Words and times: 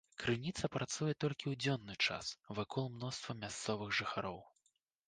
Крыніца 0.21 0.69
працуе 0.75 1.09
толькі 1.23 1.45
ў 1.51 1.61
дзённы 1.65 1.95
час, 2.07 2.33
вакол 2.61 2.91
мноства 2.97 3.39
мясцовых 3.45 3.89
жыхароў. 4.01 4.47